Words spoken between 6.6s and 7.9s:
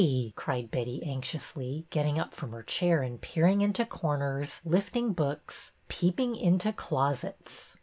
closets.